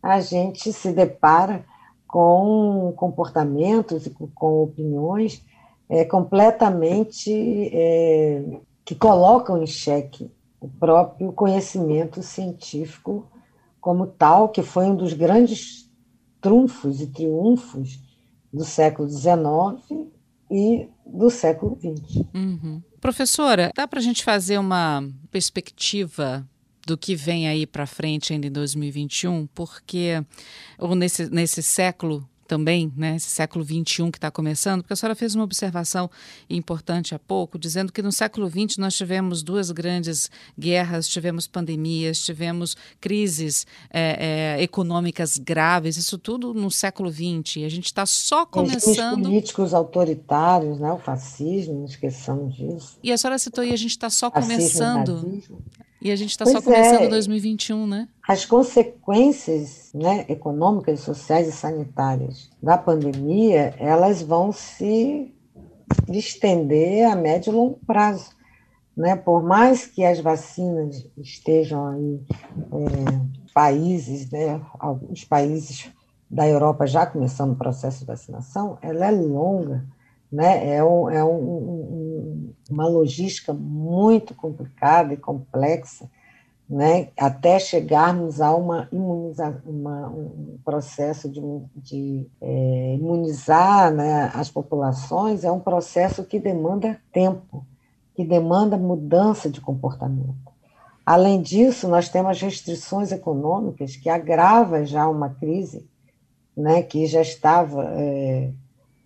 a 0.03 0.21
gente 0.21 0.73
se 0.73 0.93
depara 0.93 1.65
com 2.07 2.93
comportamentos 2.97 4.07
e 4.07 4.11
com 4.11 4.63
opiniões 4.63 5.45
é, 5.89 6.05
completamente 6.05 7.31
é, 7.73 8.61
que 8.85 8.95
colocam 8.95 9.63
em 9.63 9.67
xeque 9.67 10.31
o 10.61 10.69
próprio 10.69 11.33
conhecimento 11.33 12.23
científico 12.23 13.27
como 13.81 14.07
tal, 14.07 14.49
que 14.49 14.63
foi 14.63 14.87
um 14.87 14.97
dos 14.97 15.13
grandes 15.13 15.91
trunfos 16.41 17.01
e 17.01 17.07
triunfos 17.07 18.01
do 18.53 18.65
século 18.65 19.09
XIX 19.09 20.09
e 20.51 20.89
do 21.07 21.31
século 21.31 21.79
XX. 21.79 22.25
Uhum. 22.35 22.83
Professora, 23.01 23.73
dá 23.75 23.87
para 23.87 24.01
a 24.01 24.03
gente 24.03 24.25
fazer 24.25 24.59
uma 24.59 25.09
perspectiva 25.31 26.47
do 26.87 26.97
que 26.97 27.15
vem 27.15 27.49
aí 27.49 27.67
para 27.67 27.87
frente 27.87 28.33
ainda 28.33 28.47
em 28.47 28.53
2021, 28.53 29.47
porque 29.49 30.25
ou 30.79 30.95
nesse, 30.95 31.29
nesse 31.31 31.63
século 31.63 32.29
também, 32.49 32.91
né, 32.97 33.17
esse 33.17 33.29
século 33.29 33.63
XXI 33.63 34.11
que 34.11 34.17
está 34.17 34.31
começando, 34.31 34.81
porque 34.81 34.95
a 34.95 34.97
senhora 34.97 35.15
fez 35.15 35.35
uma 35.35 35.45
observação 35.45 36.11
importante 36.49 37.15
há 37.15 37.19
pouco, 37.19 37.59
dizendo 37.59 37.93
que 37.93 38.01
no 38.01 38.11
século 38.11 38.49
XX 38.49 38.79
nós 38.79 38.97
tivemos 38.97 39.43
duas 39.43 39.71
grandes 39.71 40.31
guerras, 40.59 41.07
tivemos 41.07 41.47
pandemias, 41.47 42.25
tivemos 42.25 42.75
crises 43.01 43.67
é, 43.91 44.57
é, 44.57 44.63
econômicas 44.63 45.37
graves, 45.37 45.99
isso 45.99 46.17
tudo 46.17 46.55
no 46.55 46.71
século 46.71 47.13
XX. 47.13 47.57
E 47.57 47.65
a 47.65 47.69
gente 47.69 47.87
está 47.87 48.07
só 48.07 48.47
começando. 48.47 49.27
Os 49.27 49.29
políticos 49.29 49.75
autoritários, 49.75 50.81
né, 50.81 50.91
o 50.91 50.99
fascismo, 50.99 51.75
não 51.75 51.85
esqueçamos 51.85 52.57
disso. 52.57 52.99
E 53.03 53.13
a 53.13 53.19
senhora 53.19 53.39
citou 53.39 53.63
aí, 53.63 53.73
a 53.73 53.77
gente 53.77 53.91
está 53.91 54.09
só 54.09 54.31
fascismo, 54.31 54.57
começando. 54.57 55.43
E 56.01 56.13
a 56.13 56.17
gente 56.17 56.31
está 56.31 56.47
só 56.47 56.63
começando 56.63 57.03
é, 57.03 57.09
2021, 57.09 57.87
né? 57.87 58.09
As 58.27 58.45
consequências 58.45 59.91
né, 59.93 60.25
econômicas, 60.29 61.01
sociais 61.01 61.49
e 61.49 61.53
sanitárias 61.53 62.49
da 62.63 62.79
pandemia, 62.79 63.75
elas 63.79 64.23
vão 64.23 64.53
se 64.53 65.35
estender 66.09 67.11
a 67.11 67.17
médio 67.17 67.53
e 67.53 67.57
longo 67.57 67.81
prazo. 67.87 68.31
Né? 68.97 69.17
Por 69.17 69.43
mais 69.43 69.87
que 69.87 70.05
as 70.05 70.21
vacinas 70.21 71.05
estejam 71.17 71.87
aí, 71.89 72.21
é, 72.57 73.53
países, 73.53 74.31
né, 74.31 74.61
alguns 74.79 75.25
países 75.25 75.91
da 76.31 76.47
Europa 76.47 76.87
já 76.87 77.07
começando 77.07 77.53
o 77.53 77.57
processo 77.57 78.01
de 78.01 78.07
vacinação, 78.07 78.79
ela 78.83 79.07
é 79.07 79.11
longa 79.11 79.85
né? 80.31 80.77
É, 80.77 80.85
um, 80.85 81.11
é 81.11 81.25
um, 81.25 81.37
um, 81.37 81.98
uma 82.69 82.87
logística 82.87 83.53
muito 83.53 84.35
complicada 84.35 85.15
e 85.15 85.17
complexa, 85.17 86.09
né? 86.69 87.09
até 87.17 87.59
chegarmos 87.59 88.41
a 88.41 88.55
uma 88.55 88.89
uma, 88.93 90.09
um 90.09 90.59
processo 90.65 91.29
de, 91.29 91.41
de 91.77 92.27
é, 92.41 92.95
imunizar 92.95 93.93
né, 93.93 94.31
as 94.35 94.51
populações, 94.51 95.45
é 95.45 95.51
um 95.51 95.61
processo 95.61 96.25
que 96.25 96.39
demanda 96.39 97.01
tempo, 97.11 97.65
que 98.15 98.25
demanda 98.25 98.77
mudança 98.77 99.49
de 99.49 99.61
comportamento. 99.61 100.37
Além 101.07 101.41
disso, 101.41 101.89
nós 101.89 102.11
temos 102.11 102.39
restrições 102.39 103.13
econômicas 103.13 103.97
que 103.97 104.11
agravam 104.11 104.85
já 104.85 105.09
uma 105.09 105.31
crise 105.31 105.89
né, 106.55 106.83
que 106.83 107.07
já 107.07 107.23
estava 107.23 107.85
é, 107.95 108.51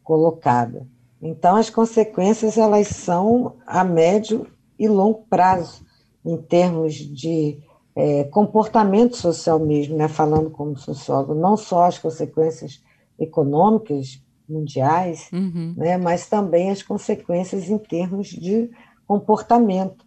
colocada. 0.02 0.86
Então, 1.22 1.54
as 1.54 1.70
consequências 1.70 2.58
elas 2.58 2.88
são 2.88 3.54
a 3.64 3.84
médio 3.84 4.48
e 4.76 4.88
longo 4.88 5.24
prazo, 5.30 5.86
em 6.24 6.36
termos 6.36 6.94
de 6.94 7.60
é, 7.94 8.24
comportamento 8.24 9.16
social 9.16 9.60
mesmo, 9.60 9.96
né? 9.96 10.08
falando 10.08 10.50
como 10.50 10.76
sociólogo, 10.76 11.34
não 11.34 11.56
só 11.56 11.84
as 11.84 11.98
consequências 11.98 12.82
econômicas 13.18 14.20
mundiais, 14.48 15.28
uhum. 15.32 15.74
né? 15.76 15.96
mas 15.96 16.26
também 16.26 16.70
as 16.70 16.82
consequências 16.82 17.68
em 17.70 17.78
termos 17.78 18.28
de 18.28 18.70
comportamento. 19.06 20.04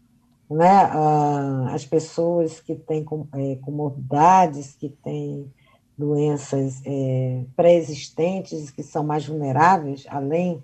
Né? 0.49 0.67
Ah, 0.67 1.69
as 1.71 1.85
pessoas 1.85 2.59
que 2.59 2.75
têm 2.75 3.05
é, 3.33 3.55
comorbidades, 3.55 4.75
que 4.75 4.89
têm 4.89 5.51
doenças 5.97 6.81
é, 6.85 7.45
pré-existentes, 7.55 8.69
que 8.69 8.83
são 8.83 9.03
mais 9.03 9.25
vulneráveis, 9.25 10.05
além 10.09 10.61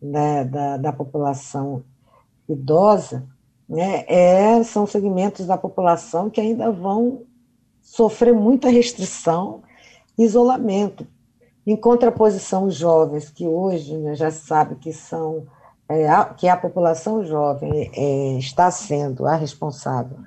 da, 0.00 0.44
da, 0.44 0.76
da 0.76 0.92
população 0.92 1.82
idosa, 2.48 3.26
né, 3.68 4.04
é, 4.06 4.62
são 4.62 4.86
segmentos 4.86 5.46
da 5.46 5.58
população 5.58 6.30
que 6.30 6.40
ainda 6.40 6.70
vão 6.70 7.22
sofrer 7.82 8.32
muita 8.32 8.70
restrição 8.70 9.62
e 10.16 10.24
isolamento. 10.24 11.06
Em 11.66 11.76
contraposição, 11.76 12.64
os 12.64 12.74
jovens, 12.74 13.28
que 13.28 13.46
hoje 13.46 13.96
né, 13.98 14.14
já 14.14 14.30
sabe 14.30 14.76
que 14.76 14.92
são 14.92 15.46
é, 15.88 16.08
a, 16.08 16.24
que 16.24 16.48
a 16.48 16.56
população 16.56 17.24
jovem 17.24 17.90
é, 17.94 18.38
está 18.38 18.70
sendo 18.70 19.26
a 19.26 19.34
responsável, 19.34 20.18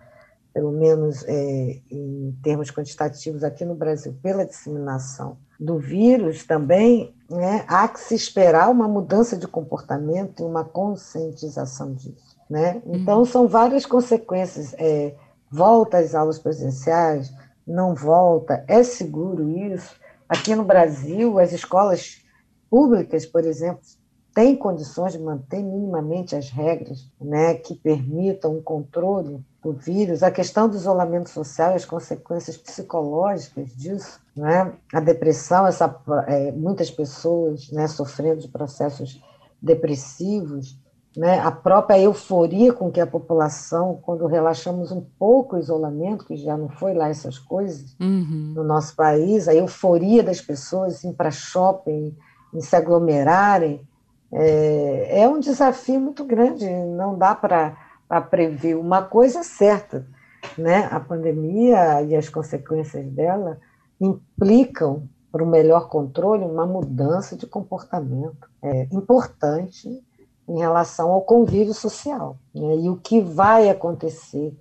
pelo 0.53 0.71
menos 0.71 1.23
é, 1.27 1.79
em 1.89 2.37
termos 2.43 2.69
quantitativos 2.69 3.43
aqui 3.43 3.65
no 3.65 3.75
Brasil, 3.75 4.15
pela 4.21 4.45
disseminação 4.45 5.37
do 5.61 5.77
vírus 5.77 6.43
também, 6.43 7.13
né, 7.29 7.63
há 7.67 7.87
que 7.87 7.99
se 7.99 8.15
esperar 8.15 8.71
uma 8.71 8.87
mudança 8.87 9.37
de 9.37 9.47
comportamento 9.47 10.41
e 10.41 10.45
uma 10.45 10.65
conscientização 10.65 11.93
disso. 11.93 12.35
Né? 12.49 12.81
Então, 12.87 13.19
uhum. 13.19 13.25
são 13.25 13.47
várias 13.47 13.85
consequências. 13.85 14.73
É, 14.73 15.13
volta 15.49 15.99
às 15.99 16.15
aulas 16.15 16.39
presenciais, 16.39 17.31
não 17.67 17.93
volta, 17.93 18.65
é 18.67 18.81
seguro 18.81 19.49
isso? 19.49 19.95
Aqui 20.27 20.55
no 20.55 20.63
Brasil, 20.63 21.37
as 21.37 21.51
escolas 21.51 22.23
públicas, 22.67 23.25
por 23.25 23.45
exemplo, 23.45 23.81
têm 24.33 24.55
condições 24.55 25.13
de 25.13 25.19
manter 25.19 25.61
minimamente 25.61 26.35
as 26.35 26.49
regras 26.49 27.09
né, 27.19 27.55
que 27.55 27.75
permitam 27.75 28.57
o 28.57 28.61
controle 28.61 29.43
do 29.61 29.73
vírus, 29.73 30.23
a 30.23 30.31
questão 30.31 30.67
do 30.67 30.75
isolamento 30.75 31.29
social 31.29 31.71
e 31.71 31.75
as 31.75 31.85
consequências 31.85 32.57
psicológicas 32.57 33.75
disso, 33.75 34.19
né? 34.35 34.73
a 34.91 34.99
depressão, 34.99 35.67
essa, 35.67 36.01
é, 36.27 36.51
muitas 36.51 36.89
pessoas 36.89 37.69
né, 37.71 37.87
sofrendo 37.87 38.41
de 38.41 38.47
processos 38.47 39.21
depressivos, 39.61 40.79
né? 41.15 41.39
a 41.39 41.51
própria 41.51 41.99
euforia 41.99 42.73
com 42.73 42.89
que 42.89 42.99
a 42.99 43.05
população, 43.05 43.99
quando 44.01 44.25
relaxamos 44.25 44.91
um 44.91 45.05
pouco 45.19 45.55
o 45.55 45.59
isolamento, 45.59 46.25
que 46.25 46.37
já 46.37 46.57
não 46.57 46.69
foi 46.69 46.95
lá 46.95 47.09
essas 47.09 47.37
coisas 47.37 47.95
uhum. 47.99 48.53
no 48.55 48.63
nosso 48.63 48.95
país, 48.95 49.47
a 49.47 49.53
euforia 49.53 50.23
das 50.23 50.41
pessoas 50.41 51.03
em 51.03 51.13
para 51.13 51.29
shopping, 51.29 52.17
em 52.51 52.61
se 52.61 52.75
aglomerarem, 52.75 53.87
é, 54.33 55.21
é 55.21 55.27
um 55.27 55.39
desafio 55.39 55.99
muito 55.99 56.23
grande, 56.23 56.69
não 56.69 57.17
dá 57.17 57.35
para 57.35 57.75
prever 58.29 58.75
uma 58.75 59.01
coisa 59.01 59.43
certa, 59.43 60.05
né? 60.57 60.87
A 60.91 60.99
pandemia 60.99 62.01
e 62.03 62.15
as 62.15 62.29
consequências 62.29 63.05
dela 63.07 63.59
implicam 63.99 65.07
para 65.31 65.43
o 65.43 65.47
melhor 65.47 65.87
controle 65.87 66.43
uma 66.43 66.65
mudança 66.65 67.37
de 67.37 67.47
comportamento 67.47 68.49
é, 68.61 68.87
importante 68.91 70.03
em 70.47 70.57
relação 70.57 71.11
ao 71.11 71.21
convívio 71.21 71.73
social. 71.73 72.37
Né? 72.53 72.77
E 72.77 72.89
o 72.89 72.97
que 72.97 73.21
vai 73.21 73.69
acontecer 73.69 74.53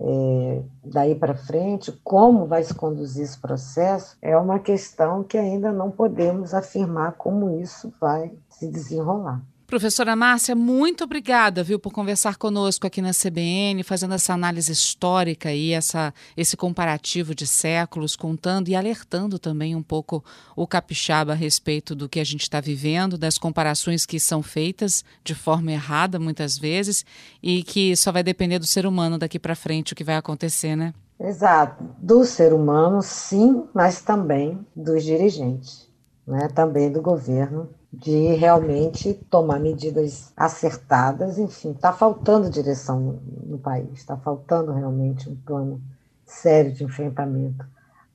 é, 0.00 0.62
daí 0.84 1.14
para 1.14 1.34
frente, 1.34 1.92
como 2.04 2.46
vai 2.46 2.62
se 2.62 2.74
conduzir 2.74 3.24
esse 3.24 3.38
processo, 3.38 4.16
é 4.22 4.36
uma 4.36 4.58
questão 4.58 5.24
que 5.24 5.36
ainda 5.36 5.72
não 5.72 5.90
podemos 5.90 6.54
afirmar 6.54 7.12
como 7.12 7.50
isso 7.50 7.92
vai 8.00 8.32
se 8.48 8.68
desenrolar. 8.68 9.42
Professora 9.68 10.16
Márcia, 10.16 10.54
muito 10.54 11.04
obrigada, 11.04 11.62
viu, 11.62 11.78
por 11.78 11.92
conversar 11.92 12.38
conosco 12.38 12.86
aqui 12.86 13.02
na 13.02 13.10
CBN, 13.10 13.82
fazendo 13.82 14.14
essa 14.14 14.32
análise 14.32 14.72
histórica 14.72 15.52
e 15.52 15.72
essa, 15.72 16.14
esse 16.34 16.56
comparativo 16.56 17.34
de 17.34 17.46
séculos, 17.46 18.16
contando 18.16 18.70
e 18.70 18.74
alertando 18.74 19.38
também 19.38 19.76
um 19.76 19.82
pouco 19.82 20.24
o 20.56 20.66
capixaba 20.66 21.32
a 21.32 21.36
respeito 21.36 21.94
do 21.94 22.08
que 22.08 22.18
a 22.18 22.24
gente 22.24 22.44
está 22.44 22.62
vivendo, 22.62 23.18
das 23.18 23.36
comparações 23.36 24.06
que 24.06 24.18
são 24.18 24.42
feitas 24.42 25.04
de 25.22 25.34
forma 25.34 25.70
errada 25.70 26.18
muitas 26.18 26.56
vezes 26.56 27.04
e 27.42 27.62
que 27.62 27.94
só 27.94 28.10
vai 28.10 28.22
depender 28.22 28.58
do 28.58 28.66
ser 28.66 28.86
humano 28.86 29.18
daqui 29.18 29.38
para 29.38 29.54
frente 29.54 29.92
o 29.92 29.96
que 29.96 30.02
vai 30.02 30.16
acontecer, 30.16 30.76
né? 30.76 30.94
Exato, 31.20 31.84
do 31.98 32.24
ser 32.24 32.54
humano, 32.54 33.02
sim, 33.02 33.64
mas 33.74 34.00
também 34.00 34.66
dos 34.74 35.04
dirigentes 35.04 35.88
né, 36.28 36.46
também 36.54 36.92
do 36.92 37.00
governo 37.00 37.70
de 37.92 38.34
realmente 38.34 39.14
tomar 39.30 39.58
medidas 39.58 40.32
acertadas. 40.36 41.38
Enfim, 41.38 41.72
está 41.72 41.92
faltando 41.92 42.50
direção 42.50 43.20
no, 43.46 43.58
país, 43.58 43.90
está 43.94 44.16
faltando 44.16 44.72
realmente 44.72 45.28
um 45.28 45.36
plano 45.36 45.80
sério 46.26 46.72
de 46.72 46.84
enfrentamento 46.84 47.66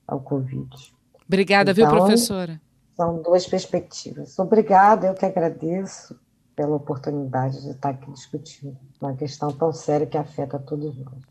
ao 0.06 0.20
Covid. 0.20 0.68
Obrigada, 1.26 1.72
então, 1.72 1.88
viu, 1.88 1.96
professora? 1.96 2.60
São 2.96 3.20
duas 3.20 3.46
perspectivas. 3.46 4.38
Obrigada, 4.38 5.08
eu 5.08 5.14
que 5.14 5.26
agradeço 5.26 6.16
pela 6.54 6.76
oportunidade 6.76 7.60
de 7.62 7.70
estar 7.70 7.90
aqui 7.90 8.10
discutindo 8.12 8.76
uma 9.00 9.14
questão 9.14 9.50
tão 9.50 9.72
séria 9.72 10.06
que 10.06 10.16
afeta 10.16 10.58
todos 10.58 10.96
nós. 10.96 11.24